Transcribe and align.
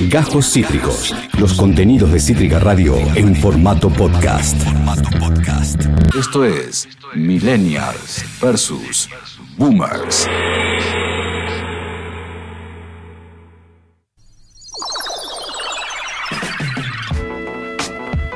Gajos 0.00 0.52
Cítricos. 0.52 1.12
Los 1.40 1.54
contenidos 1.54 2.12
de 2.12 2.20
Cítrica 2.20 2.60
Radio 2.60 2.94
en 3.16 3.34
formato 3.34 3.90
podcast. 3.90 4.56
Esto 6.16 6.44
es 6.44 6.88
Millennials 7.16 8.24
versus 8.40 9.08
Boomers. 9.56 10.28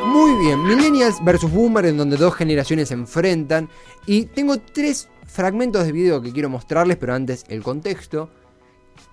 Muy 0.04 0.44
bien, 0.44 0.64
Millennials 0.64 1.24
versus 1.24 1.48
Boomer, 1.48 1.86
en 1.86 1.96
donde 1.96 2.16
dos 2.16 2.34
generaciones 2.34 2.88
se 2.88 2.94
enfrentan. 2.94 3.68
Y 4.06 4.24
tengo 4.24 4.58
tres 4.58 5.08
fragmentos 5.28 5.86
de 5.86 5.92
video 5.92 6.20
que 6.20 6.32
quiero 6.32 6.50
mostrarles, 6.50 6.96
pero 6.96 7.14
antes 7.14 7.44
el 7.48 7.62
contexto. 7.62 8.30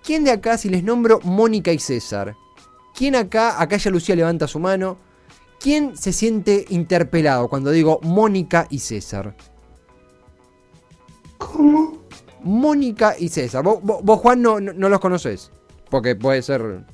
¿Quién 0.04 0.24
de 0.24 0.32
acá, 0.32 0.58
si 0.58 0.70
les 0.70 0.84
nombro 0.84 1.20
Mónica 1.24 1.72
y 1.72 1.80
César? 1.80 2.36
¿Quién 2.96 3.16
acá, 3.16 3.62
acá 3.62 3.78
ya 3.78 3.92
Lucía 3.92 4.16
levanta 4.16 4.48
su 4.48 4.60
mano? 4.60 4.98
¿Quién 5.60 5.96
se 5.98 6.14
siente 6.14 6.66
interpelado 6.70 7.48
cuando 7.50 7.72
digo 7.72 8.00
Mónica 8.04 8.66
y 8.70 8.80
César? 8.80 9.36
¿Cómo? 11.38 11.98
Mónica 12.44 13.16
y 13.20 13.30
César. 13.30 13.64
Vos, 13.64 14.20
Juan, 14.20 14.42
no, 14.42 14.60
no- 14.60 14.74
no 14.74 14.90
los 14.90 15.00
conoces. 15.00 15.52
Porque 15.90 16.16
puede 16.16 16.42
ser. 16.42 16.86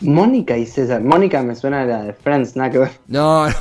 Mónica 0.00 0.56
y 0.56 0.66
César. 0.66 1.02
Mónica 1.02 1.42
me 1.42 1.54
suena 1.54 1.82
a 1.82 1.84
la 1.84 2.02
de 2.04 2.12
Friends, 2.14 2.56
nada 2.56 2.70
que 2.70 2.78
ver. 2.78 2.90
No, 3.06 3.48
no. 3.48 3.54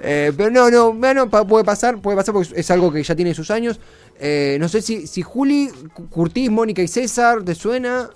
Eh, 0.00 0.32
pero 0.36 0.50
no, 0.50 0.70
no, 0.70 0.92
bueno, 0.92 1.28
pa- 1.28 1.46
puede 1.46 1.64
pasar, 1.64 1.98
puede 2.00 2.16
pasar 2.16 2.32
porque 2.34 2.50
es 2.54 2.70
algo 2.70 2.92
que 2.92 3.02
ya 3.02 3.14
tiene 3.16 3.34
sus 3.34 3.50
años. 3.50 3.80
Eh, 4.20 4.56
no 4.60 4.68
sé 4.68 4.82
si, 4.82 5.06
si 5.06 5.22
Juli, 5.22 5.70
Cu- 5.94 6.08
Curtis, 6.08 6.50
Mónica 6.50 6.82
y 6.82 6.88
César, 6.88 7.42
¿te 7.44 7.54
suena? 7.54 8.10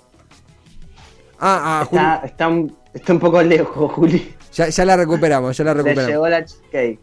Ah, 1.39 1.81
ah, 1.81 1.85
Juli. 1.85 2.01
Está, 2.01 2.21
está, 2.25 2.47
un, 2.47 2.75
está 2.93 3.13
un 3.13 3.19
poco 3.19 3.41
lejos, 3.41 3.91
Juli. 3.91 4.33
Ya, 4.53 4.69
ya 4.69 4.85
la 4.85 4.95
recuperamos, 4.97 5.57
ya 5.57 5.63
la 5.63 5.73
recuperamos. 5.73 6.07
llegó 6.09 6.27
la 6.29 6.45
cheesecake. 6.45 6.99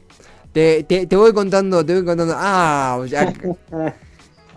Te, 0.52 0.82
te- 0.84 1.06
te 1.06 1.16
voy 1.16 1.32
contando, 1.32 1.84
te 1.84 1.94
voy 1.94 2.04
contando. 2.04 2.34
Ah, 2.36 3.00
ya. 3.06 3.32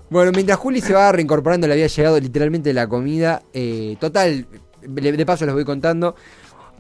Bueno, 0.09 0.31
mientras 0.31 0.59
Juli 0.59 0.79
se 0.79 0.93
va 0.93 1.11
reincorporando, 1.11 1.65
le 1.65 1.73
había 1.73 1.87
llegado 1.87 2.19
literalmente 2.19 2.71
la 2.71 2.87
comida. 2.87 3.41
eh, 3.51 3.97
total, 3.99 4.45
de 4.83 5.25
paso 5.25 5.43
les 5.45 5.55
voy 5.55 5.65
contando. 5.65 6.15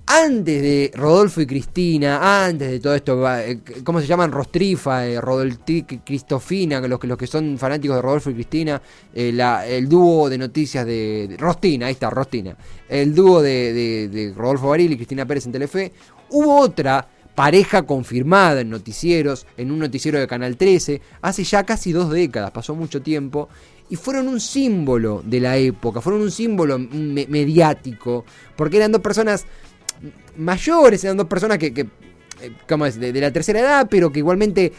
Antes 0.05 0.61
de 0.61 0.91
Rodolfo 0.93 1.39
y 1.39 1.45
Cristina, 1.47 2.45
antes 2.45 2.69
de 2.69 2.79
todo 2.81 2.93
esto, 2.93 3.25
eh, 3.39 3.59
¿cómo 3.85 4.01
se 4.01 4.05
llaman? 4.07 4.33
Rostrifa, 4.33 5.07
eh, 5.07 5.19
Rodolti, 5.21 5.83
Cristofina, 5.83 6.81
los 6.81 6.99
que, 6.99 7.07
los 7.07 7.17
que 7.17 7.25
son 7.25 7.57
fanáticos 7.57 7.95
de 7.95 8.01
Rodolfo 8.01 8.29
y 8.29 8.33
Cristina, 8.33 8.81
eh, 9.13 9.33
el 9.69 9.87
dúo 9.87 10.29
de 10.29 10.37
noticias 10.37 10.85
de, 10.85 11.27
de- 11.29 11.37
Rostina, 11.37 11.85
ahí 11.87 11.93
está, 11.93 12.09
Rostina. 12.09 12.55
El 12.89 13.15
dúo 13.15 13.41
de, 13.41 14.33
Rodolfo 14.35 14.69
Baril 14.69 14.91
y 14.91 14.95
Cristina 14.97 15.25
Pérez 15.25 15.45
en 15.45 15.53
Telefe. 15.53 15.93
Hubo 16.29 16.59
otra 16.59 17.07
pareja 17.33 17.83
confirmada 17.83 18.59
en 18.61 18.69
noticieros, 18.69 19.47
en 19.55 19.71
un 19.71 19.79
noticiero 19.79 20.19
de 20.19 20.27
Canal 20.27 20.57
13, 20.57 21.01
hace 21.21 21.43
ya 21.45 21.63
casi 21.63 21.93
dos 21.93 22.11
décadas, 22.11 22.51
pasó 22.51 22.75
mucho 22.75 23.01
tiempo, 23.01 23.47
y 23.89 23.95
fueron 23.95 24.27
un 24.27 24.39
símbolo 24.39 25.21
de 25.25 25.39
la 25.39 25.57
época, 25.57 26.01
fueron 26.01 26.21
un 26.21 26.31
símbolo 26.31 26.77
me- 26.77 27.25
mediático, 27.27 28.25
porque 28.55 28.77
eran 28.77 28.91
dos 28.91 29.01
personas 29.01 29.45
mayores, 30.37 31.03
eran 31.03 31.17
dos 31.17 31.27
personas 31.27 31.57
que, 31.57 31.73
que, 31.73 31.81
eh, 32.41 32.51
¿cómo 32.67 32.85
es? 32.85 32.99
De, 32.99 33.11
de 33.13 33.21
la 33.21 33.31
tercera 33.31 33.59
edad, 33.59 33.87
pero 33.89 34.11
que 34.11 34.19
igualmente 34.19 34.71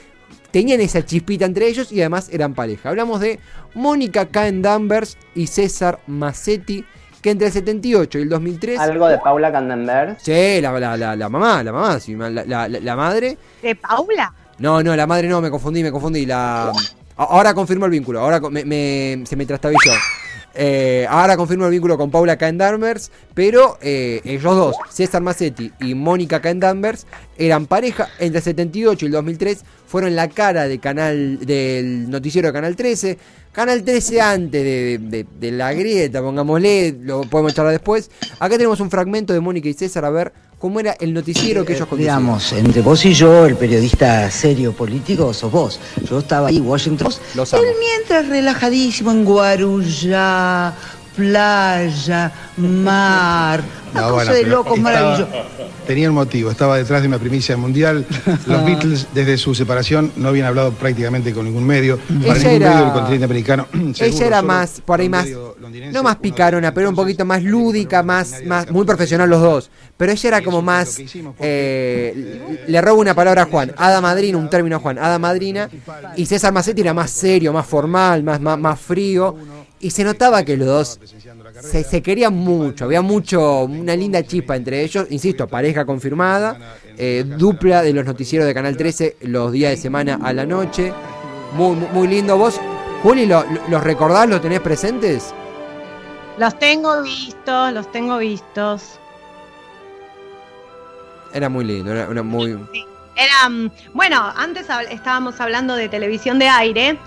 tenían 0.50 0.80
esa 0.80 1.04
chispita 1.04 1.44
entre 1.44 1.66
ellos 1.68 1.90
y 1.92 2.00
además 2.00 2.28
eran 2.32 2.54
pareja. 2.54 2.88
Hablamos 2.90 3.20
de 3.20 3.38
Mónica 3.74 4.26
Caen 4.26 4.62
Danvers 4.62 5.16
y 5.34 5.46
César 5.48 6.00
Massetti, 6.06 6.84
que 7.20 7.30
entre 7.30 7.46
el 7.48 7.52
78 7.52 8.18
y 8.18 8.22
el 8.22 8.28
2003... 8.28 8.78
Algo 8.80 9.06
de 9.08 9.18
Paula 9.18 9.50
Candenberg. 9.50 10.16
Sí, 10.20 10.60
la, 10.60 10.70
la, 10.78 10.96
la, 10.96 11.16
la 11.16 11.28
mamá, 11.28 11.62
la 11.62 11.72
mamá, 11.72 11.98
sí, 11.98 12.14
la, 12.14 12.28
la- 12.30 12.44
la- 12.44 12.68
la 12.68 12.96
madre. 12.96 13.38
¿De 13.62 13.74
Paula? 13.74 14.32
No, 14.58 14.82
no, 14.82 14.94
la 14.94 15.06
madre 15.06 15.26
no, 15.28 15.40
me 15.40 15.50
confundí, 15.50 15.82
me 15.82 15.90
confundí. 15.90 16.26
La... 16.26 16.70
Ahora 17.16 17.54
confirmo 17.54 17.86
el 17.86 17.90
vínculo, 17.92 18.20
ahora 18.20 18.40
me- 18.50 18.64
me- 18.64 19.24
se 19.26 19.36
me 19.36 19.46
trastabilló. 19.46 19.90
Eh, 20.56 21.06
ahora 21.08 21.36
confirmo 21.36 21.64
el 21.64 21.72
vínculo 21.72 21.98
con 21.98 22.10
Paula 22.10 22.36
Danvers, 22.36 23.10
pero 23.34 23.78
eh, 23.80 24.20
ellos 24.24 24.56
dos, 24.56 24.76
César 24.90 25.20
Massetti 25.20 25.72
y 25.80 25.94
Mónica 25.94 26.38
Danvers, 26.38 27.06
eran 27.36 27.66
pareja 27.66 28.08
entre 28.20 28.38
el 28.38 28.44
78 28.44 29.04
y 29.04 29.06
el 29.06 29.12
2003, 29.12 29.64
fueron 29.86 30.14
la 30.14 30.28
cara 30.28 30.68
de 30.68 30.78
canal, 30.78 31.38
del 31.40 32.08
noticiero 32.08 32.48
de 32.48 32.52
Canal 32.52 32.76
13. 32.76 33.18
Canal 33.52 33.84
13 33.84 34.20
antes 34.20 35.00
de 35.10 35.50
la 35.52 35.72
grieta, 35.72 36.20
pongámosle, 36.20 36.96
lo 37.00 37.22
podemos 37.22 37.54
charlar 37.54 37.72
después. 37.72 38.10
Acá 38.40 38.56
tenemos 38.56 38.80
un 38.80 38.90
fragmento 38.90 39.32
de 39.32 39.38
Mónica 39.38 39.68
y 39.68 39.74
César 39.74 40.04
a 40.04 40.10
ver 40.10 40.32
cómo 40.64 40.80
era 40.80 40.96
el 40.98 41.12
noticiero 41.12 41.62
que 41.62 41.74
ellos 41.74 41.86
conducían. 41.86 42.20
Digamos, 42.20 42.52
entre 42.54 42.80
vos 42.80 43.04
y 43.04 43.12
yo, 43.12 43.44
el 43.44 43.54
periodista 43.54 44.30
serio 44.30 44.72
político, 44.72 45.34
sos 45.34 45.52
vos. 45.52 45.78
Yo 46.08 46.20
estaba 46.20 46.48
ahí, 46.48 46.58
Washington. 46.58 47.12
Los 47.34 47.52
amo. 47.52 47.62
Él 47.62 47.68
mientras 47.78 48.28
relajadísimo 48.28 49.10
en 49.10 49.26
Guarujá, 49.26 50.72
playa, 51.14 52.32
mar, 52.56 53.62
No, 53.94 54.12
bueno, 54.12 54.32
de 54.32 54.42
locos 54.44 54.76
estaba- 54.78 54.92
maravilloso. 55.00 55.28
Tenía 55.86 56.08
un 56.08 56.14
motivo, 56.14 56.50
estaba 56.50 56.76
detrás 56.78 57.02
de 57.02 57.08
una 57.08 57.18
primicia 57.18 57.56
mundial. 57.56 58.06
Los 58.46 58.64
Beatles, 58.64 59.06
desde 59.14 59.36
su 59.36 59.54
separación, 59.54 60.10
no 60.16 60.28
habían 60.30 60.46
hablado 60.46 60.72
prácticamente 60.72 61.32
con 61.32 61.44
ningún 61.44 61.64
medio. 61.66 61.98
Para 61.98 62.38
ningún 62.38 62.46
era- 62.52 62.70
medio 62.70 62.84
del 62.86 62.92
continente 62.94 63.24
americano. 63.26 63.66
seguro, 63.72 63.94
Ella 64.00 64.26
era 64.26 64.42
más, 64.42 64.80
por 64.84 65.00
ahí 65.00 65.08
más, 65.08 65.26
no 65.92 66.02
más 66.02 66.16
picarona, 66.16 66.72
pero 66.72 66.88
un 66.88 66.94
poquito 66.96 67.24
más 67.24 67.38
nadie 67.42 67.50
lúdica, 67.50 68.02
más, 68.02 68.42
más, 68.46 68.70
muy 68.70 68.84
profesional 68.86 69.28
los 69.28 69.40
dos. 69.42 69.70
Pero 69.96 70.10
ella 70.10 70.28
era 70.28 70.42
como 70.42 70.60
más, 70.62 70.98
eh, 71.38 72.62
le 72.66 72.80
robo 72.80 73.00
una 73.00 73.14
palabra 73.14 73.42
a 73.42 73.46
Juan, 73.46 73.72
hada 73.76 74.00
madrina, 74.00 74.38
un 74.38 74.48
término 74.50 74.76
a 74.76 74.78
Juan, 74.80 74.98
hada 74.98 75.18
madrina, 75.18 75.68
y 76.16 76.26
César 76.26 76.52
Massetti 76.52 76.80
era 76.80 76.94
más 76.94 77.10
serio, 77.10 77.52
más 77.52 77.66
formal, 77.66 78.22
más, 78.22 78.40
más, 78.40 78.58
más 78.58 78.80
frío, 78.80 79.36
y 79.84 79.90
se 79.90 80.02
notaba 80.02 80.42
que 80.44 80.56
los 80.56 80.66
dos 80.66 80.98
se, 81.60 81.84
se 81.84 82.02
querían 82.02 82.34
mucho, 82.34 82.86
había 82.86 83.02
mucho, 83.02 83.64
una 83.64 83.94
linda 83.94 84.22
chispa 84.22 84.56
entre 84.56 84.82
ellos, 84.82 85.06
insisto, 85.10 85.46
pareja 85.46 85.84
confirmada, 85.84 86.58
eh, 86.96 87.24
dupla 87.26 87.82
de 87.82 87.92
los 87.92 88.04
noticieros 88.06 88.46
de 88.46 88.54
Canal 88.54 88.76
13 88.76 89.16
los 89.22 89.52
días 89.52 89.72
de 89.72 89.76
semana 89.76 90.18
a 90.22 90.32
la 90.32 90.46
noche, 90.46 90.92
muy, 91.52 91.76
muy, 91.76 91.88
muy 91.92 92.08
lindo. 92.08 92.36
¿Vos, 92.38 92.58
Juli, 93.02 93.26
lo- 93.26 93.44
lo- 93.44 93.68
los 93.68 93.84
recordás, 93.84 94.26
los 94.28 94.40
tenés 94.40 94.60
presentes? 94.60 95.34
Los 96.38 96.58
tengo 96.58 97.02
vistos, 97.02 97.72
los 97.72 97.92
tengo 97.92 98.16
vistos. 98.18 98.98
Era 101.32 101.48
muy 101.48 101.64
lindo, 101.64 101.92
era, 101.92 102.10
era 102.10 102.22
muy... 102.22 102.52
Era, 103.16 103.48
mm, 103.48 103.70
bueno, 103.92 104.20
antes 104.36 104.66
estábamos 104.90 105.40
hablando 105.40 105.76
de 105.76 105.88
televisión 105.88 106.38
de 106.38 106.48
aire 106.48 106.98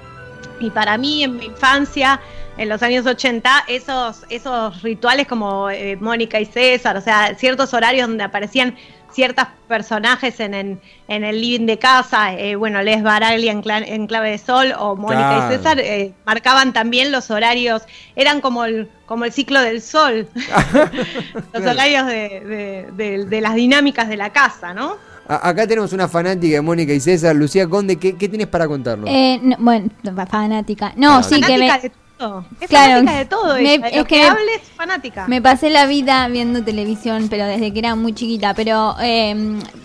y 0.59 0.69
para 0.69 0.97
mí 0.97 1.23
en 1.23 1.37
mi 1.37 1.45
infancia, 1.45 2.19
en 2.57 2.69
los 2.69 2.81
años 2.83 3.05
80, 3.05 3.65
esos, 3.67 4.23
esos 4.29 4.81
rituales 4.81 5.27
como 5.27 5.69
eh, 5.69 5.95
Mónica 5.99 6.39
y 6.39 6.45
César, 6.45 6.97
o 6.97 7.01
sea, 7.01 7.35
ciertos 7.37 7.73
horarios 7.73 8.07
donde 8.07 8.23
aparecían 8.23 8.75
ciertos 9.11 9.45
personajes 9.67 10.39
en, 10.39 10.53
en, 10.53 10.81
en 11.07 11.23
el 11.23 11.39
living 11.41 11.65
de 11.65 11.79
casa, 11.79 12.33
eh, 12.33 12.55
bueno, 12.55 12.81
Les 12.83 13.01
Baraglia 13.01 13.51
en, 13.51 13.63
cla- 13.63 13.83
en 13.87 14.05
Clave 14.05 14.31
de 14.31 14.37
Sol 14.37 14.73
o 14.77 14.95
Mónica 14.95 15.29
Claro. 15.37 15.53
y 15.53 15.57
César, 15.57 15.79
eh, 15.79 16.13
marcaban 16.25 16.73
también 16.73 17.11
los 17.11 17.31
horarios, 17.31 17.83
eran 18.15 18.41
como 18.41 18.65
el, 18.65 18.89
como 19.05 19.25
el 19.25 19.31
ciclo 19.31 19.61
del 19.61 19.81
sol, 19.81 20.27
los 21.53 21.61
horarios 21.65 22.05
de, 22.05 22.13
de- 22.41 22.87
de- 22.95 23.25
de 23.25 23.41
las 23.41 23.55
dinámicas 23.55 24.07
de 24.09 24.17
la 24.17 24.31
casa, 24.31 24.73
¿no? 24.73 24.95
Acá 25.27 25.67
tenemos 25.67 25.91
una 25.91 26.07
fanática 26.07 26.55
de 26.55 26.61
Mónica 26.61 26.93
y 26.93 26.99
César, 27.01 27.35
Lucía 27.35 27.67
Conde, 27.67 27.97
¿qué, 27.97 28.15
qué 28.15 28.29
tienes 28.29 28.47
para 28.47 28.65
contarnos? 28.67 29.09
Eh, 29.09 29.39
no, 29.41 29.57
bueno, 29.59 29.89
fanática. 30.29 30.93
No, 30.95 31.17
Ah, 31.17 31.23
sí, 31.23 31.41
que 31.41 31.57
me, 31.57 31.65
de 31.79 31.91
todo. 32.17 32.45
Es 32.59 32.67
Claro, 32.69 32.93
fanática 32.95 33.17
de 33.17 33.25
todo. 33.25 33.53
me- 33.55 33.61
ella, 33.75 33.85
de 33.89 33.95
lo 33.95 34.01
es 34.01 34.07
que, 34.07 34.23
hables, 34.23 34.61
fanática. 34.75 35.27
me 35.27 35.41
pasé 35.41 35.69
la 35.69 35.85
vida 35.85 36.27
viendo 36.27 36.63
televisión, 36.63 37.27
pero 37.29 37.45
desde 37.45 37.71
que 37.71 37.79
era 37.79 37.95
muy 37.95 38.13
chiquita. 38.13 38.53
Pero 38.53 38.95
eh, 39.01 39.35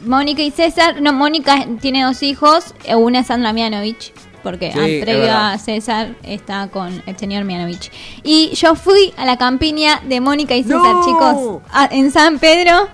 Mónica 0.06 0.42
y 0.42 0.50
César, 0.50 1.00
no, 1.02 1.12
Mónica 1.12 1.66
tiene 1.80 2.04
dos 2.04 2.22
hijos, 2.22 2.74
eh, 2.84 2.94
una 2.94 3.20
es 3.20 3.26
Sandra 3.28 3.52
Mianovich. 3.52 4.12
Porque 4.42 4.72
Sí, 4.72 4.78
es 4.80 5.04
previo 5.04 5.20
verdad. 5.22 5.52
a 5.52 5.58
César 5.58 6.16
está 6.24 6.66
con 6.66 7.00
el 7.06 7.16
señor 7.16 7.44
Mianovich. 7.44 7.92
Y 8.24 8.50
yo 8.54 8.74
fui 8.74 9.14
a 9.16 9.24
la 9.24 9.36
campiña 9.38 10.00
de 10.08 10.20
Mónica 10.20 10.56
y 10.56 10.64
César, 10.64 10.80
¡No! 10.94 11.04
chicos. 11.04 11.62
a- 11.72 11.86
en 11.92 12.10
San 12.10 12.40
Pedro 12.40 12.88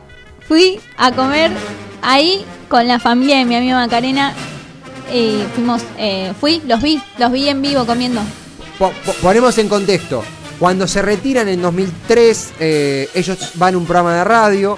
fui 0.46 0.78
a 0.98 1.10
comer 1.12 1.50
ahí 2.02 2.44
con 2.68 2.86
la 2.86 2.98
familia 2.98 3.38
de 3.38 3.46
mi 3.46 3.56
amiga 3.56 3.76
Macarena. 3.76 4.34
Y 5.10 5.38
fuimos, 5.54 5.82
eh, 5.96 6.34
fui, 6.38 6.60
los 6.66 6.82
vi, 6.82 7.00
los 7.16 7.32
vi 7.32 7.48
en 7.48 7.62
vivo 7.62 7.86
comiendo. 7.86 8.20
Po- 8.78 8.92
po- 9.04 9.12
ponemos 9.22 9.56
en 9.58 9.68
contexto. 9.68 10.22
Cuando 10.58 10.86
se 10.88 11.02
retiran 11.02 11.48
en 11.48 11.62
2003, 11.62 12.50
eh, 12.58 13.08
ellos 13.14 13.38
van 13.54 13.74
a 13.74 13.78
un 13.78 13.84
programa 13.84 14.14
de 14.14 14.24
radio, 14.24 14.76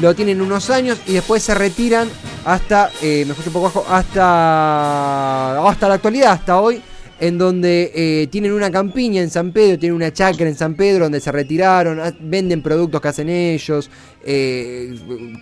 lo 0.00 0.14
tienen 0.14 0.40
unos 0.42 0.68
años 0.70 0.98
y 1.06 1.14
después 1.14 1.42
se 1.42 1.54
retiran 1.54 2.08
hasta, 2.44 2.90
eh, 3.02 3.24
me 3.26 3.32
un 3.32 3.52
poco 3.52 3.62
bajo, 3.62 3.86
hasta, 3.88 5.68
hasta 5.68 5.88
la 5.88 5.94
actualidad, 5.94 6.32
hasta 6.32 6.60
hoy, 6.60 6.82
en 7.22 7.38
donde 7.38 7.92
eh, 7.94 8.26
tienen 8.32 8.50
una 8.52 8.68
campiña 8.72 9.22
en 9.22 9.30
San 9.30 9.52
Pedro, 9.52 9.78
tienen 9.78 9.94
una 9.94 10.12
chacra 10.12 10.48
en 10.48 10.56
San 10.56 10.74
Pedro 10.74 11.04
donde 11.04 11.20
se 11.20 11.30
retiraron, 11.30 12.00
venden 12.18 12.62
productos 12.62 13.00
que 13.00 13.06
hacen 13.06 13.28
ellos, 13.28 13.88
eh, 14.24 14.92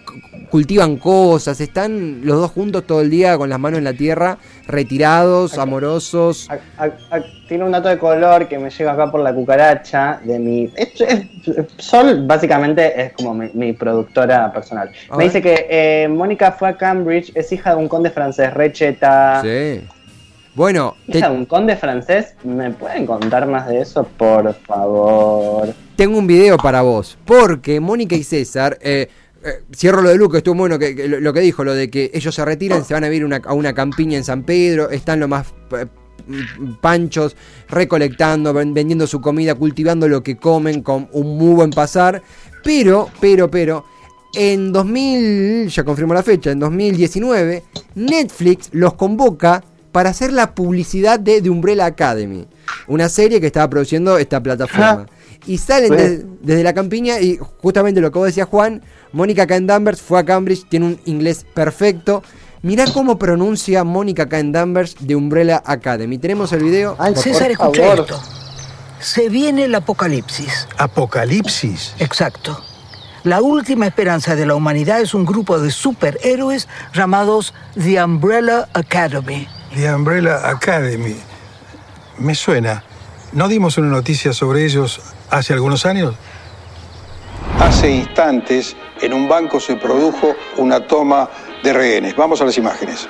cu- 0.04 0.46
cultivan 0.50 0.98
cosas, 0.98 1.58
están 1.58 2.20
los 2.22 2.36
dos 2.38 2.50
juntos 2.50 2.84
todo 2.86 3.00
el 3.00 3.08
día 3.08 3.38
con 3.38 3.48
las 3.48 3.58
manos 3.58 3.78
en 3.78 3.84
la 3.84 3.94
tierra, 3.94 4.36
retirados, 4.66 5.56
amorosos. 5.56 6.48
A- 6.50 6.84
a- 6.84 7.16
a- 7.16 7.24
tiene 7.48 7.64
un 7.64 7.72
dato 7.72 7.88
de 7.88 7.96
color 7.96 8.46
que 8.46 8.58
me 8.58 8.68
llega 8.68 8.92
acá 8.92 9.10
por 9.10 9.20
la 9.20 9.32
cucaracha 9.34 10.20
de 10.22 10.38
mi... 10.38 10.70
es- 10.76 11.00
es- 11.00 11.26
Sol 11.78 12.26
básicamente 12.26 13.00
es 13.06 13.12
como 13.14 13.32
mi, 13.34 13.48
mi 13.54 13.72
productora 13.72 14.52
personal. 14.52 14.90
Me 15.16 15.24
dice 15.24 15.40
que 15.40 15.66
eh, 15.70 16.08
Mónica 16.08 16.52
fue 16.52 16.68
a 16.68 16.76
Cambridge, 16.76 17.32
es 17.34 17.50
hija 17.52 17.70
de 17.70 17.76
un 17.76 17.88
conde 17.88 18.10
francés, 18.10 18.52
recheta. 18.52 19.40
Sí. 19.42 19.80
Bueno, 20.54 20.96
te- 21.10 21.18
Hija 21.18 21.30
de 21.30 21.36
un 21.36 21.46
conde 21.46 21.76
francés, 21.76 22.34
¿me 22.44 22.70
pueden 22.72 23.06
contar 23.06 23.46
más 23.46 23.68
de 23.68 23.80
eso, 23.80 24.04
por 24.16 24.52
favor? 24.66 25.72
tengo 25.96 26.18
un 26.18 26.26
video 26.26 26.56
para 26.56 26.80
vos, 26.82 27.18
porque 27.24 27.78
Mónica 27.80 28.16
y 28.16 28.24
César... 28.24 28.78
eh, 28.80 29.08
eh, 29.42 29.62
cierro 29.74 30.02
lo 30.02 30.10
de 30.10 30.16
Luca, 30.16 30.36
estuvo 30.38 30.54
bueno 30.54 30.78
que, 30.78 30.94
que 30.94 31.08
lo, 31.08 31.32
que 31.32 31.40
dijo, 31.40 31.64
lo 31.64 31.72
de 31.74 31.88
que 31.88 32.10
ellos 32.12 32.34
se 32.34 32.44
retiran, 32.44 32.84
se 32.84 32.92
van 32.92 33.04
a 33.04 33.08
vivir 33.08 33.24
una- 33.24 33.40
a 33.44 33.54
una 33.54 33.72
campiña 33.72 34.18
en 34.18 34.24
San 34.24 34.42
Pedro, 34.42 34.90
están 34.90 35.18
lo 35.20 35.28
más 35.28 35.46
eh, 35.72 35.86
panchos, 36.82 37.36
recolectando, 37.68 38.52
ven- 38.52 38.74
vendiendo 38.74 39.06
su 39.06 39.20
comida, 39.22 39.54
cultivando 39.54 40.08
lo 40.08 40.22
que 40.22 40.36
comen 40.36 40.82
con 40.82 41.08
un 41.12 41.38
muy 41.38 41.54
buen 41.54 41.70
pasar. 41.70 42.22
Pero, 42.62 43.08
pero, 43.18 43.50
pero, 43.50 43.84
en 44.34 44.72
2000, 44.74 45.68
ya 45.68 45.84
confirmo 45.84 46.12
la 46.12 46.22
fecha, 46.22 46.50
en 46.50 46.58
2019, 46.58 47.62
Netflix 47.94 48.68
los 48.72 48.92
convoca 48.94 49.64
para 49.92 50.10
hacer 50.10 50.32
la 50.32 50.54
publicidad 50.54 51.18
de 51.18 51.40
The 51.42 51.50
Umbrella 51.50 51.86
Academy, 51.86 52.46
una 52.86 53.08
serie 53.08 53.40
que 53.40 53.46
estaba 53.46 53.68
produciendo 53.68 54.18
esta 54.18 54.42
plataforma. 54.42 55.06
Y 55.46 55.56
salen 55.58 55.90
de- 55.96 56.26
desde 56.42 56.62
la 56.62 56.74
campiña 56.74 57.18
y 57.20 57.38
justamente 57.62 58.00
lo 58.00 58.12
que 58.12 58.18
vos 58.18 58.26
decías 58.26 58.46
Juan, 58.48 58.82
Mónica 59.12 59.46
Cain 59.46 59.66
Danvers 59.66 60.00
fue 60.02 60.18
a 60.20 60.24
Cambridge, 60.24 60.68
tiene 60.68 60.86
un 60.86 61.00
inglés 61.06 61.46
perfecto. 61.54 62.22
Mirá 62.62 62.84
cómo 62.92 63.18
pronuncia 63.18 63.82
Mónica 63.84 64.28
Cain 64.28 64.52
Danvers 64.52 64.94
de 65.00 65.16
Umbrella 65.16 65.62
Academy. 65.64 66.18
Tenemos 66.18 66.52
el 66.52 66.62
video. 66.62 66.94
Por 66.94 67.16
César, 67.16 67.50
escucha 67.50 67.94
esto. 67.94 68.20
Se 69.00 69.30
viene 69.30 69.64
el 69.64 69.74
apocalipsis. 69.74 70.68
Apocalipsis. 70.76 71.94
Exacto. 71.98 72.62
La 73.24 73.40
última 73.40 73.86
esperanza 73.86 74.36
de 74.36 74.44
la 74.44 74.54
humanidad 74.54 75.00
es 75.00 75.14
un 75.14 75.24
grupo 75.24 75.58
de 75.58 75.70
superhéroes 75.70 76.68
llamados 76.94 77.54
The 77.82 78.02
Umbrella 78.04 78.68
Academy. 78.74 79.48
The 79.74 79.94
Umbrella 79.94 80.48
Academy. 80.48 81.16
Me 82.18 82.34
suena. 82.34 82.82
¿No 83.32 83.46
dimos 83.46 83.78
una 83.78 83.88
noticia 83.88 84.32
sobre 84.32 84.64
ellos 84.64 85.00
hace 85.30 85.52
algunos 85.52 85.86
años? 85.86 86.16
Hace 87.60 87.90
instantes, 87.90 88.76
en 89.00 89.12
un 89.12 89.28
banco 89.28 89.60
se 89.60 89.76
produjo 89.76 90.34
una 90.56 90.86
toma 90.86 91.28
de 91.62 91.72
rehenes. 91.72 92.16
Vamos 92.16 92.40
a 92.40 92.44
las 92.44 92.58
imágenes. 92.58 93.08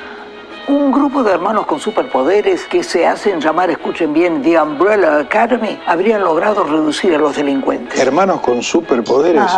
Un 0.69 0.93
grupo 0.93 1.23
de 1.25 1.33
hermanos 1.33 1.67
con 1.67 1.81
superpoderes 1.81 2.67
que 2.67 2.85
se 2.85 3.07
hacen 3.07 3.41
llamar, 3.41 3.71
escuchen 3.71 4.13
bien, 4.13 4.43
The 4.43 4.61
Umbrella 4.61 5.19
Academy, 5.19 5.81
habrían 5.87 6.21
logrado 6.21 6.65
reducir 6.65 7.15
a 7.15 7.19
los 7.19 7.37
delincuentes. 7.37 7.99
Hermanos 7.99 8.41
con 8.41 8.63
superpoderes. 8.63 9.51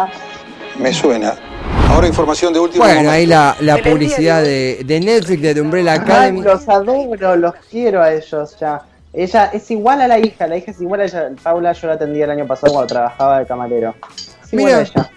Me 0.79 0.93
suena. 0.93 1.35
Ahora 1.89 2.07
información 2.09 2.53
de 2.53 2.61
último 2.61 2.85
Bueno, 2.85 3.01
momento. 3.01 3.13
ahí 3.13 3.27
la, 3.27 3.57
la 3.61 3.79
publicidad 3.79 4.43
de, 4.43 4.83
de 4.85 5.01
Netflix 5.01 5.43
de 5.43 5.55
The 5.55 5.61
Umbrella 5.61 5.93
Ay, 5.93 5.99
Academy. 5.99 6.43
los 6.43 6.69
adoro, 6.69 7.37
los 7.37 7.55
quiero 7.71 8.03
a 8.03 8.13
ellos 8.13 8.57
ya. 8.59 8.83
Ella 9.13 9.51
es 9.53 9.71
igual 9.71 10.01
a 10.01 10.09
la 10.09 10.19
hija, 10.19 10.47
la 10.47 10.57
hija 10.57 10.71
es 10.71 10.81
igual 10.81 11.03
a 11.03 11.05
ella. 11.05 11.31
Paula 11.43 11.73
yo 11.73 11.87
la 11.89 11.95
atendí 11.95 12.23
el 12.23 12.31
año 12.31 12.47
pasado 12.47 12.73
cuando 12.73 12.87
trabajaba 12.95 13.41
de 13.41 13.47
camarero. 13.47 13.95
Es 14.43 14.53
igual 14.53 14.67
Mira. 14.67 14.79
a 14.79 14.81
ella. 14.83 15.11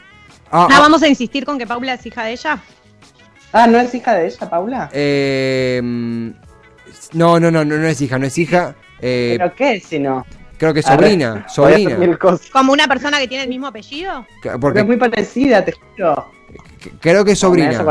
Ah, 0.51 0.67
No, 0.69 0.75
ah, 0.75 0.79
vamos 0.81 1.01
a 1.03 1.07
insistir 1.07 1.45
con 1.45 1.57
que 1.57 1.65
Paula 1.65 1.93
es 1.93 2.05
hija 2.05 2.25
de 2.25 2.31
ella. 2.33 2.59
Ah, 3.53 3.67
¿no 3.67 3.79
es 3.79 3.95
hija 3.95 4.13
de 4.15 4.27
ella, 4.27 4.49
Paula? 4.49 4.89
eh, 4.91 5.79
mm, 5.81 6.29
no, 7.13 7.39
no, 7.39 7.49
no, 7.51 7.63
no, 7.63 7.77
no 7.77 7.87
es 7.87 8.01
hija, 8.01 8.19
no 8.19 8.25
es 8.27 8.37
hija. 8.37 8.75
eh, 9.01 9.35
¿Pero 9.37 9.55
qué 9.55 9.79
si 9.79 9.99
no? 9.99 10.25
Creo 10.57 10.73
que 10.73 10.81
sobrina, 10.81 11.45
sobrina. 11.49 11.97
Como 12.51 12.73
una 12.73 12.87
persona 12.87 13.17
que 13.19 13.27
tiene 13.27 13.43
el 13.43 13.49
mismo 13.49 13.67
apellido. 13.67 14.25
Porque 14.59 14.79
es 14.79 14.85
muy 14.85 14.97
parecida, 14.97 15.63
te 15.63 15.73
juro. 15.73 16.27
creo 16.99 17.23
que 17.25 17.31
es 17.33 17.39
sobrina. 17.39 17.83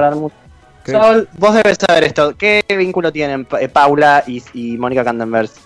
Sol, 0.87 1.29
vos 1.39 1.55
debes 1.55 1.79
saber 1.81 2.05
esto. 2.05 2.37
¿Qué 2.37 2.63
vínculo 2.69 3.11
tienen 3.11 3.47
eh, 3.59 3.69
Paula 3.69 4.23
y, 4.27 4.43
y 4.53 4.77
Mónica 4.77 5.03
Candenverse? 5.03 5.61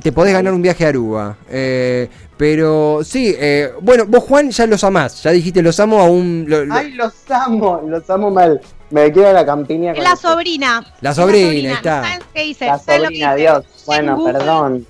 Te 0.00 0.12
podés 0.12 0.32
ganar 0.34 0.52
un 0.52 0.62
viaje 0.62 0.84
a 0.84 0.90
Aruba. 0.90 1.36
Eh, 1.48 2.08
pero 2.36 3.00
sí, 3.02 3.34
eh, 3.36 3.72
bueno, 3.80 4.04
vos 4.06 4.22
Juan 4.24 4.50
ya 4.50 4.66
los 4.66 4.84
amás. 4.84 5.22
Ya 5.22 5.30
dijiste, 5.30 5.62
los 5.62 5.80
amo 5.80 5.98
a 6.00 6.04
un... 6.04 6.44
lo- 6.46 6.64
lo- 6.66 6.74
Ay, 6.74 6.92
los 6.92 7.14
amo, 7.30 7.82
los 7.88 8.08
amo 8.10 8.30
mal. 8.30 8.60
Me 8.90 9.10
quiero 9.10 9.30
a 9.30 9.32
la 9.32 9.44
campiña. 9.46 9.94
Con 9.94 10.04
la 10.04 10.12
eso. 10.12 10.30
sobrina. 10.30 10.84
La 11.00 11.14
sobrina, 11.14 11.72
está. 11.72 12.02
¿Sabes 12.02 12.20
qué 12.32 12.44
hice? 12.44 12.66
La 12.66 12.78
¿Sabes 12.78 13.00
lo 13.02 13.08
que 13.08 13.14
sobrina? 13.14 13.34
Dios. 13.34 13.64
Bueno, 13.86 14.22
perdón. 14.24 14.86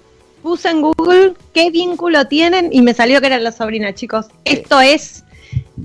Puse 0.47 0.71
en 0.71 0.81
Google 0.81 1.35
qué 1.53 1.73
vínculo 1.73 2.29
tienen 2.29 2.69
y 2.71 2.81
me 2.81 2.95
salió 2.95 3.21
que 3.21 3.27
era 3.27 3.41
la 3.41 3.51
sobrina, 3.51 3.93
chicos. 3.97 4.27
Esto 4.45 4.81
es. 4.81 5.25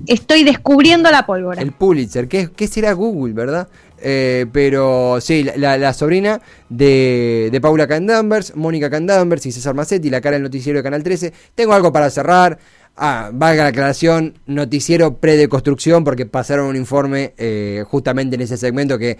Estoy 0.06 0.44
descubriendo 0.44 1.10
la 1.10 1.26
pólvora. 1.26 1.60
El 1.60 1.72
Pulitzer, 1.72 2.28
¿qué, 2.28 2.48
qué 2.54 2.68
será 2.68 2.92
Google, 2.92 3.32
verdad? 3.32 3.66
Eh, 4.00 4.46
pero 4.52 5.20
sí, 5.20 5.42
la, 5.42 5.56
la- 5.56 5.78
la 5.78 5.92
sobrina 5.92 6.40
de, 6.68 7.48
de 7.50 7.60
Paula 7.60 7.88
Candambers, 7.88 8.54
Mónica 8.54 8.88
Candambers 8.88 9.44
y 9.46 9.50
César 9.50 9.74
Macetti, 9.74 10.10
la 10.10 10.20
cara 10.20 10.34
del 10.34 10.44
noticiero 10.44 10.78
de 10.78 10.84
Canal 10.84 11.02
13. 11.02 11.32
Tengo 11.56 11.72
algo 11.72 11.92
para 11.92 12.08
cerrar. 12.08 12.56
Ah, 12.96 13.30
valga 13.32 13.64
la 13.64 13.70
aclaración, 13.70 14.34
noticiero 14.46 15.16
pre-deconstrucción, 15.16 16.04
porque 16.04 16.24
pasaron 16.24 16.66
un 16.66 16.76
informe 16.76 17.34
eh, 17.36 17.82
justamente 17.88 18.36
en 18.36 18.42
ese 18.42 18.56
segmento 18.56 18.96
que 18.96 19.18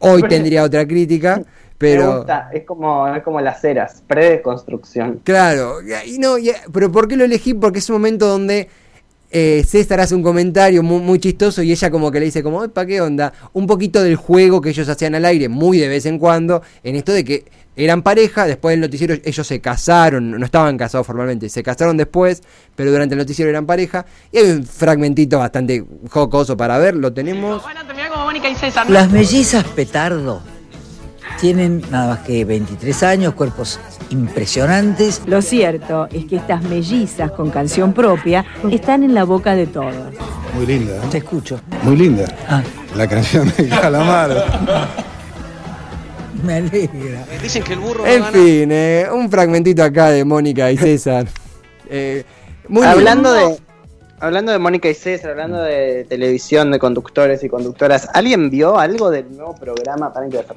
hoy 0.00 0.22
tendría 0.24 0.64
otra 0.64 0.84
crítica, 0.84 1.44
Me 1.80 1.88
pero... 1.94 2.16
gusta, 2.18 2.50
es 2.52 2.64
como, 2.64 3.08
es 3.08 3.22
como 3.22 3.40
las 3.40 3.64
eras, 3.64 4.02
pre-construcción. 4.06 5.20
Claro, 5.24 5.78
y 6.06 6.18
no, 6.18 6.36
y- 6.38 6.52
pero 6.72 6.92
¿por 6.92 7.08
qué 7.08 7.16
lo 7.16 7.24
elegí? 7.24 7.54
Porque 7.54 7.78
es 7.78 7.88
un 7.88 7.94
momento 7.96 8.26
donde 8.26 8.68
eh, 9.30 9.64
César 9.66 9.98
hace 10.00 10.14
un 10.14 10.22
comentario 10.22 10.82
muy, 10.82 11.00
muy 11.00 11.18
chistoso 11.18 11.62
y 11.62 11.72
ella 11.72 11.90
como 11.90 12.10
que 12.10 12.20
le 12.20 12.26
dice 12.26 12.42
como, 12.42 12.68
¿para 12.68 12.86
qué 12.86 13.00
onda? 13.00 13.32
Un 13.54 13.66
poquito 13.66 14.02
del 14.02 14.16
juego 14.16 14.60
que 14.60 14.70
ellos 14.70 14.88
hacían 14.90 15.14
al 15.14 15.24
aire 15.24 15.48
muy 15.48 15.78
de 15.78 15.88
vez 15.88 16.04
en 16.04 16.18
cuando, 16.18 16.62
en 16.82 16.96
esto 16.96 17.12
de 17.12 17.24
que 17.24 17.44
eran 17.76 18.02
pareja, 18.02 18.44
después 18.44 18.74
del 18.74 18.80
noticiero 18.80 19.14
ellos 19.24 19.46
se 19.46 19.60
casaron, 19.60 20.32
no 20.32 20.44
estaban 20.44 20.76
casados 20.76 21.06
formalmente, 21.06 21.48
se 21.48 21.62
casaron 21.62 21.96
después, 21.96 22.42
pero 22.76 22.90
durante 22.90 23.14
el 23.14 23.18
noticiero 23.20 23.48
eran 23.48 23.64
pareja, 23.64 24.04
y 24.32 24.38
hay 24.38 24.50
un 24.50 24.64
fragmentito 24.64 25.38
bastante 25.38 25.82
jocoso 26.10 26.58
para 26.58 26.76
ver, 26.76 26.94
lo 26.94 27.10
tenemos. 27.12 27.62
Las 28.88 29.10
mellizas 29.10 29.64
petardo 29.64 30.42
tienen 31.40 31.82
nada 31.90 32.08
más 32.14 32.18
que 32.20 32.44
23 32.44 33.02
años, 33.02 33.34
cuerpos 33.34 33.80
impresionantes. 34.10 35.22
Lo 35.26 35.40
cierto 35.40 36.06
es 36.12 36.26
que 36.26 36.36
estas 36.36 36.62
mellizas 36.62 37.30
con 37.32 37.50
canción 37.50 37.92
propia 37.92 38.44
están 38.70 39.02
en 39.02 39.14
la 39.14 39.24
boca 39.24 39.54
de 39.54 39.66
todos. 39.66 39.94
Muy 40.54 40.66
linda, 40.66 40.96
¿eh? 40.96 41.08
Te 41.10 41.18
escucho. 41.18 41.60
Muy 41.82 41.96
linda. 41.96 42.24
Ah, 42.48 42.62
La 42.96 43.06
canción 43.06 43.52
de 43.56 43.68
Calamaro. 43.68 44.42
me 46.44 46.54
alegra. 46.54 47.24
En 48.06 48.24
fin, 48.26 48.68
eh, 48.72 49.06
un 49.12 49.30
fragmentito 49.30 49.82
acá 49.82 50.10
de 50.10 50.24
Mónica 50.24 50.70
y 50.70 50.76
César. 50.76 51.26
Eh, 51.88 52.24
muy 52.68 52.86
hablando 52.86 53.32
de 53.32 53.58
hablando 54.20 54.52
de 54.52 54.58
Mónica 54.58 54.88
y 54.88 54.94
César, 54.94 55.30
hablando 55.32 55.62
de 55.62 56.04
televisión, 56.08 56.70
de 56.70 56.78
conductores 56.78 57.42
y 57.42 57.48
conductoras, 57.48 58.08
¿alguien 58.14 58.50
vio 58.50 58.78
algo 58.78 59.10
del 59.10 59.34
nuevo 59.36 59.54
programa? 59.54 60.12
Para 60.12 60.28
que 60.28 60.38
acá 60.38 60.54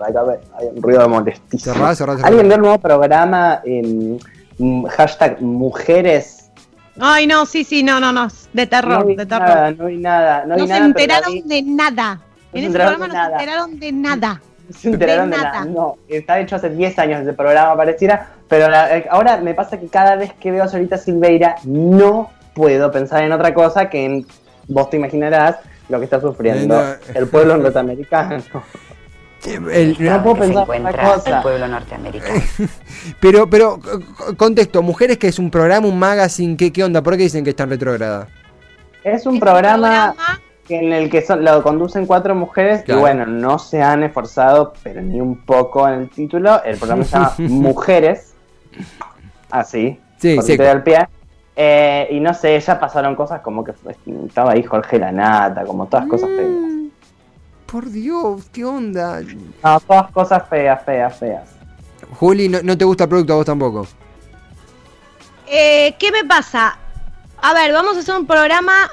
hay 0.60 0.68
un 0.76 0.82
ruido 0.82 1.08
molestísimo. 1.10 1.74
Cerrá, 1.74 1.96
cerrá, 1.96 2.16
cerrá. 2.18 2.28
¿Alguien 2.28 2.48
vio 2.48 2.56
el 2.56 2.62
nuevo 2.62 2.78
programa 2.80 3.62
en 3.64 4.20
mm, 4.58 4.86
hashtag 4.86 5.42
mujeres? 5.42 6.52
Ay, 7.00 7.26
no, 7.26 7.46
sí, 7.46 7.64
sí, 7.64 7.82
no, 7.82 8.00
no, 8.00 8.12
no. 8.12 8.28
De 8.54 8.68
terror, 8.68 9.00
no 9.08 9.16
de 9.16 9.26
terror. 9.26 9.48
nada, 9.48 9.72
no 9.72 9.86
vi 9.86 9.98
nada, 9.98 10.46
no, 10.46 10.56
vi 10.56 10.62
se 10.62 10.68
nada, 10.68 10.86
enteraron 10.86 11.48
de 11.48 11.62
nada. 11.64 12.22
en 12.54 12.64
ese 12.66 12.74
programa 12.74 13.08
no 13.08 13.14
se 13.14 13.20
enteraron 13.32 13.80
de 13.80 13.92
nada. 13.92 14.42
No 14.70 14.78
se 14.78 14.90
enteraron 14.90 15.30
de, 15.32 15.38
de 15.38 15.44
nada. 15.44 15.60
nada. 15.60 15.66
No, 15.72 15.96
está 16.08 16.40
hecho 16.40 16.56
hace 16.56 16.70
10 16.70 17.00
años 17.00 17.22
ese 17.22 17.34
programa, 17.34 17.76
pareciera. 17.76 18.30
Pero 18.48 18.70
la- 18.70 18.98
eh, 18.98 19.08
ahora 19.10 19.38
me 19.38 19.56
pasa 19.56 19.80
que 19.80 19.88
cada 19.88 20.16
vez 20.16 20.34
que 20.34 20.52
veo 20.52 20.64
a 20.64 20.68
Solita 20.68 20.98
Silveira, 20.98 21.56
no 21.64 22.30
puedo 22.54 22.92
pensar 22.92 23.24
en 23.24 23.32
otra 23.32 23.54
cosa 23.54 23.90
que 23.90 24.06
en. 24.06 24.26
Vos 24.68 24.90
te 24.90 24.98
imaginarás 24.98 25.58
lo 25.90 26.00
que 26.00 26.06
está 26.06 26.22
sufriendo 26.22 26.76
No. 26.82 26.94
el 27.14 27.28
pueblo 27.28 27.58
norteamericano. 27.58 28.42
El- 29.46 29.98
No 30.00 30.24
puedo 30.24 30.36
pensar 30.38 30.66
en 30.74 30.86
otra 30.86 31.04
cosa. 31.16 31.42
pueblo 31.42 31.68
norteamericano. 31.68 32.42
pero, 33.20 33.50
pero, 33.50 33.78
contexto, 34.38 34.82
Mujeres 34.82 35.18
que 35.18 35.28
es 35.28 35.38
un 35.38 35.52
programa, 35.52 35.86
un 35.86 36.00
magazine, 36.00 36.56
¿qué, 36.56 36.72
qué 36.72 36.82
onda? 36.86 37.02
¿Por 37.04 37.18
qué 37.18 37.24
dicen 37.24 37.44
que 37.44 37.50
está 37.50 37.64
en 37.64 37.72
retrograda? 37.72 38.30
Es 39.04 39.26
un 39.26 39.36
Es 39.36 39.42
programa 39.42 40.16
en 40.70 40.94
el 40.94 41.10
que 41.10 41.22
son- 41.22 41.44
lo 41.44 41.62
conducen 41.62 42.06
cuatro 42.06 42.36
mujeres 42.36 42.84
Claro. 42.84 43.00
y 43.00 43.02
bueno, 43.02 43.26
no 43.26 43.60
se 43.60 43.82
han 43.82 44.04
esforzado, 44.04 44.74
pero 44.82 45.02
ni 45.02 45.20
un 45.20 45.36
poco 45.44 45.86
en 45.90 45.96
el 46.04 46.10
título. 46.10 46.64
El 46.64 46.78
programa 46.78 47.04
se 47.04 47.12
llama 47.12 47.34
Mujeres 47.40 48.34
así. 49.52 50.00
Sí, 50.20 50.42
seco. 50.42 50.64
del 50.64 50.84
pie. 50.84 51.06
Eh, 51.56 52.08
y 52.12 52.20
no 52.20 52.34
sé, 52.34 52.60
ya 52.60 52.80
pasaron 52.80 53.16
cosas 53.16 53.42
como 53.42 53.64
que 53.64 53.74
estaba 54.28 54.54
ahí 54.54 54.64
Jorge 54.64 54.98
Lanata, 54.98 55.64
como 55.66 55.86
todas 55.86 56.08
cosas 56.08 56.30
feas. 56.30 56.50
Mm, 56.50 56.88
Por 57.68 57.90
Dios, 57.90 58.50
¿qué 58.52 58.66
onda? 58.66 59.22
No, 59.64 59.80
todas 59.82 60.12
cosas 60.12 60.48
feas, 60.50 60.84
feas, 60.84 61.16
feas. 61.18 61.50
Juli, 62.20 62.50
no, 62.50 62.60
no 62.64 62.78
te 62.78 62.86
gusta 62.86 63.04
el 63.04 63.10
producto 63.10 63.34
a 63.34 63.36
vos 63.38 63.46
tampoco. 63.46 63.88
Eh, 65.48 65.96
¿Qué 66.00 66.12
me 66.12 66.24
pasa? 66.24 66.78
A 67.42 67.54
ver, 67.54 67.72
vamos 67.74 67.98
a 67.98 68.00
hacer 68.00 68.16
un 68.16 68.26
programa 68.26 68.90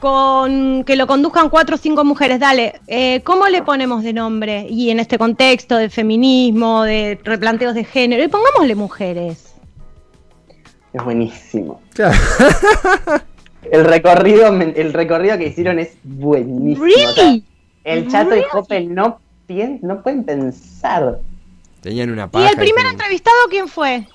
con 0.00 0.84
que 0.84 0.94
lo 0.94 1.06
conduzcan 1.06 1.48
cuatro 1.48 1.74
o 1.74 1.78
cinco 1.78 2.04
mujeres. 2.04 2.38
Dale, 2.38 2.80
eh, 2.86 3.22
¿cómo 3.24 3.48
le 3.48 3.62
ponemos 3.62 4.02
de 4.04 4.12
nombre? 4.12 4.66
Y 4.68 4.90
en 4.90 5.00
este 5.00 5.18
contexto 5.18 5.76
de 5.76 5.90
feminismo, 5.90 6.84
de 6.84 7.18
replanteos 7.24 7.74
de 7.74 7.84
género, 7.84 8.22
y 8.22 8.28
pongámosle 8.28 8.74
mujeres. 8.74 9.47
Es 10.92 11.04
buenísimo. 11.04 11.80
Claro. 11.94 12.16
El 13.70 13.84
recorrido, 13.84 14.46
el 14.48 14.92
recorrido 14.94 15.36
que 15.36 15.48
hicieron 15.48 15.78
es 15.78 15.90
buenísimo. 16.02 16.86
O 16.86 16.88
sea, 16.88 17.12
¿Really? 17.24 17.44
el 17.84 18.08
Chato 18.08 18.34
y? 18.36 18.42
Jope 18.50 18.80
no, 18.86 19.20
pien- 19.48 19.80
no 19.82 20.00
pueden 20.02 20.24
pensar. 20.24 21.18
Tenían 21.82 22.10
una 22.10 22.24
Y 22.24 22.28
paja. 22.28 22.50
el 22.50 22.56
primer 22.56 22.86
entrevistado, 22.86 23.36
¿quién 23.50 23.68
fue? 23.68 24.06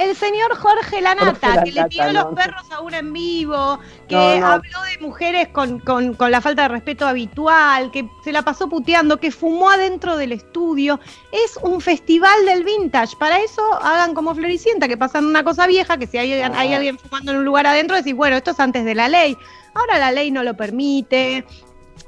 El 0.00 0.16
señor 0.16 0.56
Jorge 0.56 1.02
Lanata, 1.02 1.34
Jorge 1.56 1.64
que 1.64 1.72
le 1.72 1.84
tiró 1.90 2.06
no. 2.06 2.12
los 2.12 2.34
perros 2.34 2.62
a 2.70 2.80
un 2.80 2.94
en 2.94 3.12
vivo, 3.12 3.78
que 4.08 4.14
No, 4.40 4.46
habló 4.46 4.82
de 4.84 4.98
mujeres 5.06 5.48
con, 5.48 5.78
con- 5.80 6.14
con 6.14 6.30
la 6.30 6.40
falta 6.40 6.62
de 6.62 6.68
respeto 6.68 7.06
habitual, 7.06 7.90
que 7.90 8.08
se 8.24 8.32
la 8.32 8.40
pasó 8.40 8.66
puteando, 8.68 9.18
que 9.18 9.30
fumó 9.30 9.68
adentro 9.70 10.16
del 10.16 10.32
estudio. 10.32 10.98
Es 11.32 11.58
un 11.62 11.82
festival 11.82 12.46
del 12.46 12.64
vintage. 12.64 13.14
Para 13.18 13.40
eso 13.40 13.62
hagan 13.82 14.14
como 14.14 14.34
Floricienta, 14.34 14.88
que 14.88 14.96
pasan 14.96 15.26
una 15.26 15.44
cosa 15.44 15.66
vieja, 15.66 15.98
que 15.98 16.06
si 16.06 16.16
hay, 16.16 16.32
hay 16.32 16.72
alguien 16.72 16.98
fumando 16.98 17.32
en 17.32 17.38
un 17.38 17.44
lugar 17.44 17.66
adentro, 17.66 17.94
decís, 17.96 18.14
bueno, 18.16 18.36
esto 18.36 18.52
es 18.52 18.60
antes 18.60 18.86
de 18.86 18.94
la 18.94 19.08
ley. 19.08 19.36
Ahora 19.74 19.98
la 19.98 20.12
ley 20.12 20.30
no 20.30 20.42
lo 20.42 20.56
permite. 20.56 21.44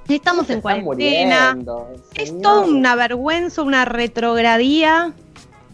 Estamos 0.08 0.49
en 0.50 0.62
cuarentena. 0.62 1.52
muriendo, 1.52 1.88
Es 2.14 2.40
toda 2.40 2.62
una 2.62 2.94
vergüenza, 2.96 3.61
una 3.62 3.84
retrogradía. 3.84 5.12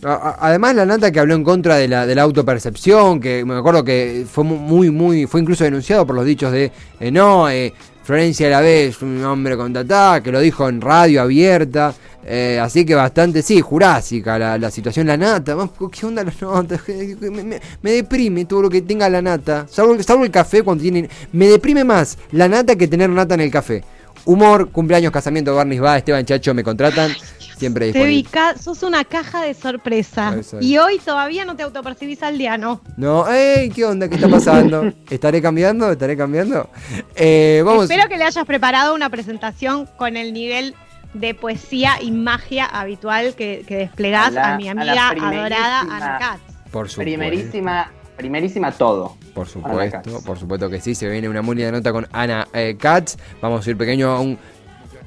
Además, 0.02 0.74
la 0.76 0.86
nata 0.86 1.10
que 1.10 1.18
habló 1.18 1.34
en 1.34 1.42
contra 1.42 1.76
de 1.76 1.88
la, 1.88 2.06
de 2.06 2.14
la 2.14 2.22
autopercepción, 2.22 3.18
que 3.20 3.44
me 3.44 3.54
acuerdo 3.56 3.82
que 3.84 4.24
fue 4.30 4.44
mu- 4.44 4.56
muy, 4.56 4.90
muy, 4.90 5.26
fue 5.26 5.40
incluso 5.40 5.64
denunciado 5.64 6.06
por 6.06 6.14
los 6.14 6.24
dichos 6.24 6.52
de, 6.52 6.70
eh, 7.00 7.10
no, 7.10 7.48
eh, 7.50 7.72
Florencia 8.04 8.48
la 8.48 8.66
es 8.66 9.02
un 9.02 9.22
hombre 9.24 9.56
con 9.56 9.72
tatá, 9.72 10.22
que 10.22 10.32
lo 10.32 10.40
dijo 10.40 10.66
en 10.68 10.80
radio 10.80 11.20
abierta, 11.22 11.92
eh, 12.24 12.58
así 12.62 12.84
que 12.86 12.94
bastante, 12.94 13.42
sí, 13.42 13.60
jurásica 13.60 14.38
la, 14.38 14.56
la 14.56 14.70
situación, 14.70 15.06
la 15.08 15.16
nata, 15.16 15.54
¿qué 15.92 16.06
onda 16.06 16.24
la 16.24 16.32
nata? 16.40 16.80
Me, 17.20 17.42
me- 17.44 17.60
me 17.82 17.90
deprime 17.92 18.44
todo 18.46 18.62
lo 18.62 18.70
que 18.70 18.82
tenga 18.82 19.10
la 19.10 19.20
nata, 19.20 19.66
salvo, 19.68 20.00
salvo 20.02 20.24
el 20.24 20.30
café 20.30 20.62
cuando 20.62 20.82
tienen, 20.82 21.08
me 21.32 21.48
deprime 21.48 21.84
más 21.84 22.16
la 22.32 22.48
nata 22.48 22.76
que 22.76 22.86
tener 22.88 23.10
nata 23.10 23.34
en 23.34 23.40
el 23.42 23.50
café. 23.50 23.82
Humor, 24.24 24.70
cumpleaños, 24.70 25.10
casamiento, 25.10 25.54
Barnis 25.54 25.82
va, 25.82 25.96
Esteban 25.96 26.24
Chacho, 26.26 26.52
me 26.52 26.62
contratan, 26.62 27.12
siempre 27.58 27.92
Te 27.92 27.98
disponible. 27.98 28.30
ca- 28.30 28.56
sos 28.56 28.82
una 28.82 29.04
caja 29.04 29.42
de 29.42 29.54
sorpresa. 29.54 30.34
Y 30.60 30.78
hoy 30.78 30.98
todavía 30.98 31.44
no 31.44 31.56
te 31.56 31.62
autopercibís 31.62 32.22
aldeano. 32.22 32.80
No, 32.96 33.28
ey, 33.28 33.70
¿qué 33.70 33.84
onda? 33.84 34.08
¿Qué 34.08 34.14
está 34.16 34.28
pasando? 34.28 34.92
¿Estaré 35.10 35.42
cambiando? 35.42 35.90
¿Estaré 35.92 36.16
cambiando? 36.16 36.70
Eh, 37.16 37.62
vamos. 37.64 37.84
Espero 37.90 38.08
que 38.08 38.16
le 38.16 38.24
hayas 38.24 38.44
preparado 38.44 38.94
una 38.94 39.10
presentación 39.10 39.86
con 39.96 40.16
el 40.16 40.32
nivel 40.32 40.74
de 41.14 41.34
poesía 41.34 41.94
y 42.02 42.10
magia 42.10 42.66
habitual 42.66 43.34
que, 43.34 43.64
que 43.66 43.76
desplegás 43.76 44.28
A 44.28 44.30
la- 44.30 44.54
a 44.54 44.56
mi 44.56 44.68
amiga 44.68 45.08
adorada 45.10 45.80
Ana 45.80 46.18
Katz. 46.18 46.40
Por 46.70 46.88
supuesto. 46.88 47.00
Primerísima, 47.02 47.90
primerísima 48.16 48.70
todo. 48.72 49.16
Por 49.34 49.48
supuesto, 49.48 50.20
por 50.24 50.38
supuesto 50.38 50.68
que 50.68 50.80
sí. 50.80 50.94
Se 50.94 51.08
viene 51.08 51.28
una 51.28 51.40
muy 51.40 51.56
linda 51.56 51.72
nota 51.72 51.92
con 51.92 52.06
Ana 52.12 52.46
eh, 52.52 52.76
Katz. 52.78 53.16
Vamos 53.40 53.66
a 53.66 53.70
ir 53.70 53.76
pequeño 53.76 54.10
a 54.10 54.20
un. 54.20 54.38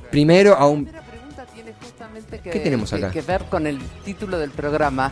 Primero 0.10 0.56
a 0.56 0.68
un. 0.68 0.90
Que, 2.44 2.50
¿Qué 2.50 2.60
tenemos 2.60 2.90
que- 2.90 2.96
acá? 2.98 3.12
que 3.12 3.22
ver 3.22 3.46
con 3.46 3.68
el 3.68 3.80
título 4.04 4.38
del 4.38 4.52
programa. 4.52 5.12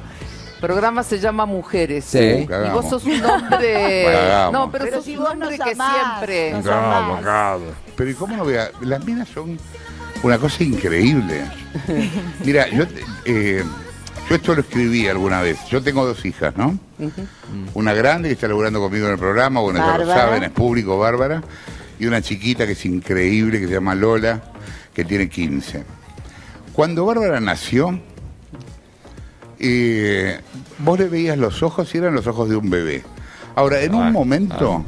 El 0.56 0.62
programa 0.68 1.03
se 1.03 1.20
llama 1.20 1.46
Mujeres. 1.46 2.03
Sí. 2.06 2.18
Y 2.20 2.70
vos 2.74 2.89
sos 2.89 3.06
un 3.06 3.24
hombre. 3.24 4.03
Cagamos. 4.12 4.53
no, 4.53 4.72
pero, 4.72 4.86
Pero 4.86 4.98
sos 4.98 5.06
si 5.06 5.15
un 5.15 5.24
vos 5.24 5.32
hombre 5.32 5.58
nos 5.58 5.65
que 5.68 5.72
amás, 5.74 5.96
siempre. 5.96 6.51
Cagamos, 6.63 7.20
cagamos. 7.22 7.68
Pero 7.96 8.10
¿y 8.10 8.13
cómo 8.13 8.36
no 8.36 8.46
vea? 8.46 8.70
Las 8.82 9.06
minas 9.06 9.29
son 9.29 9.58
una 10.22 10.38
cosa 10.38 10.63
increíble. 10.63 11.46
Mira, 12.44 12.68
yo, 12.70 12.84
eh, 13.25 13.63
yo 14.29 14.36
esto 14.36 14.53
lo 14.53 14.62
escribí 14.62 15.08
alguna 15.08 15.41
vez. 15.41 15.58
Yo 15.70 15.82
tengo 15.82 16.06
dos 16.06 16.25
hijas, 16.25 16.53
¿no? 16.58 16.77
Una 17.74 17.94
grande 17.94 18.27
que 18.27 18.34
está 18.34 18.48
laburando 18.50 18.82
conmigo 18.82 19.06
en 19.06 19.13
el 19.13 19.18
programa, 19.18 19.62
bueno, 19.62 19.79
ya 19.79 19.98
lo 19.98 20.06
saben, 20.08 20.44
es 20.44 20.51
público, 20.51 20.98
Bárbara. 21.00 21.41
Y 22.00 22.06
una 22.06 22.22
chiquita 22.22 22.65
que 22.65 22.74
es 22.74 22.86
increíble, 22.86 23.60
que 23.62 23.68
se 23.68 23.74
llama 23.74 23.96
Lola, 23.96 24.41
que 24.94 25.06
tiene 25.06 25.29
15. 25.29 25.84
Cuando 26.80 27.06
Bárbara 27.06 27.42
nació, 27.42 28.00
eh, 29.60 30.40
vos 30.78 30.98
le 30.98 31.10
veías 31.10 31.38
los 31.38 31.62
ojos 31.62 31.94
y 31.94 31.98
eran 31.98 32.14
los 32.14 32.26
ojos 32.26 32.48
de 32.48 32.56
un 32.56 32.70
bebé. 32.70 33.04
Ahora, 33.56 33.82
en 33.82 33.96
un 33.96 34.14
momento, 34.14 34.86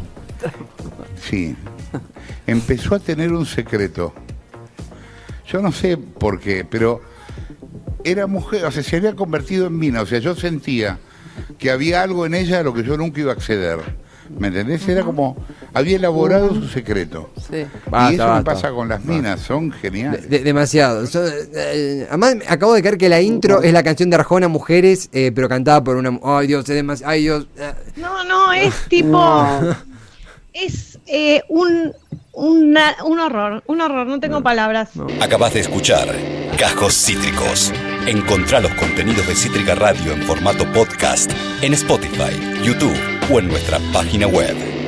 sí, 1.22 1.54
empezó 2.48 2.96
a 2.96 3.00
tener 3.00 3.34
un 3.34 3.46
secreto. 3.46 4.14
Yo 5.46 5.62
no 5.62 5.74
sé 5.74 5.98
por 5.98 6.40
qué, 6.40 6.64
pero 6.64 7.02
era 8.06 8.26
mujer, 8.26 8.64
o 8.64 8.72
sea, 8.72 8.84
se 8.84 8.96
había 8.96 9.14
convertido 9.14 9.68
en 9.68 9.78
mina. 9.78 10.02
O 10.02 10.06
sea, 10.06 10.20
yo 10.20 10.34
sentía 10.34 10.98
que 11.60 11.72
había 11.72 12.04
algo 12.04 12.26
en 12.26 12.36
ella 12.36 12.62
a 12.62 12.64
lo 12.64 12.74
que 12.74 12.84
yo 12.84 12.96
nunca 12.96 13.20
iba 13.20 13.34
a 13.34 13.36
acceder. 13.36 13.80
¿Me 14.40 14.48
entendés? 14.48 14.88
Era 14.88 15.04
como, 15.04 15.36
había 15.74 15.96
elaborado 15.98 16.54
su 16.54 16.68
secreto. 16.68 17.30
Sí. 17.38 17.66
Basta, 17.90 18.12
y 18.12 18.16
eso 18.16 18.24
me 18.24 18.30
basta. 18.32 18.44
pasa 18.54 18.72
con 18.72 18.88
las 18.90 19.04
minas, 19.06 19.40
son 19.42 19.72
geniales. 19.72 20.30
de- 20.30 20.40
demasiado. 20.40 21.06
So- 21.08 21.26
eh, 21.28 22.06
además, 22.10 22.36
me 22.38 22.46
acabo 22.48 22.74
de 22.74 22.82
caer 22.82 22.98
que 22.98 23.10
la 23.10 23.22
intro 23.22 23.62
es 23.62 23.72
la 23.74 23.84
canción 23.84 24.10
de 24.10 24.16
Arjona 24.16 24.48
Mujeres, 24.48 25.10
eh, 25.14 25.32
pero 25.34 25.48
cantada 25.50 25.84
por 25.84 25.96
una. 25.98 26.18
Ay, 26.24 26.48
Dios, 26.48 26.68
es 26.70 26.76
demasiado. 26.76 27.12
Ay, 27.12 27.22
Dios. 27.24 27.48
eh. 27.58 27.72
No, 27.98 28.24
no, 28.24 28.52
es 28.54 28.74
tipo. 28.90 29.10
No. 29.12 29.76
Es 30.54 31.00
eh, 31.08 31.44
un, 31.48 31.94
una- 32.34 32.96
un 33.06 33.20
horror, 33.20 33.64
un 33.68 33.80
horror, 33.80 34.06
no 34.06 34.20
tengo 34.20 34.44
palabras. 34.44 34.90
Acabas 35.22 35.54
de 35.54 35.62
escuchar 35.62 36.10
Cajos 36.58 36.94
Cítricos. 36.94 37.72
Encontrá 38.06 38.60
los 38.60 38.74
contenidos 38.74 39.26
de 39.28 39.36
Cítrica 39.36 39.76
Radio 39.76 40.12
en 40.12 40.22
formato 40.24 40.66
podcast 40.74 41.32
en 41.62 41.74
Spotify, 41.74 42.34
YouTube 42.66 43.21
o 43.32 43.40
en 43.40 43.48
nuestra 43.48 43.80
página 43.94 44.28
web. 44.28 44.81